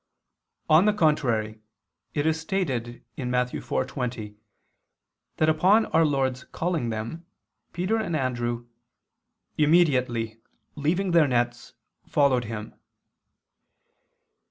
[0.67, 1.59] On the contrary,
[2.15, 3.49] It is stated (Matt.
[3.51, 4.35] 4:20)
[5.37, 7.27] that upon our Lord's calling them,
[7.71, 8.65] Peter and Andrew
[9.59, 10.39] "immediately
[10.73, 11.73] leaving their nets,
[12.07, 12.73] followed Him."